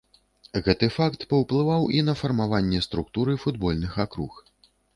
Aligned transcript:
Гэты 0.67 0.87
факт 0.95 1.25
паўплываў 1.33 1.85
і 1.99 2.03
на 2.09 2.17
фармаванне 2.23 2.81
структуры 2.89 3.39
футбольных 3.47 4.03
акруг. 4.09 4.45